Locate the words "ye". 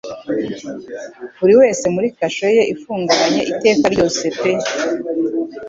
2.55-2.63